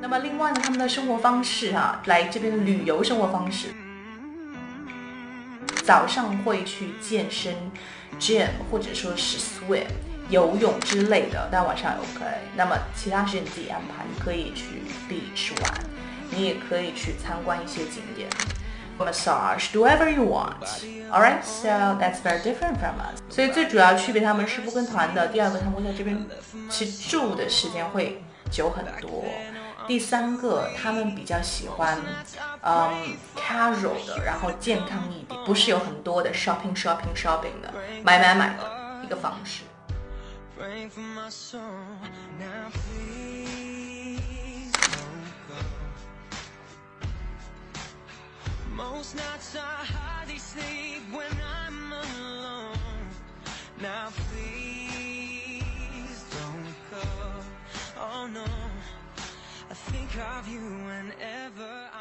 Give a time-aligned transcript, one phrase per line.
[0.00, 3.68] 那么另外呢，他们的生活方式哈、来这边旅游生活方式，
[5.84, 7.54] 早上会去健身
[8.18, 9.86] gym 或者说是 swim
[10.28, 12.24] 游泳之类的，但晚上 OK。
[12.56, 15.72] 那么其他时间你自己安排，你可以去 beach 玩，
[16.30, 18.28] 你也可以去参观一些景点。
[18.98, 20.56] massage, do whatever you want.
[21.12, 21.68] All right, so
[22.00, 23.20] that's very different from us.
[23.28, 25.28] 所以最主要区别他们是不跟团的。
[25.28, 26.26] 第二个，他们在这边
[26.70, 29.24] 其住的时间会久很多。
[29.86, 31.98] 第三个，他们比较喜欢
[32.62, 37.72] 嗯 casual 的，然后健康一点，不是有很多的 shopping shopping shopping 的
[38.02, 39.62] 买买买的一个方式。
[60.26, 61.95] of you whenever I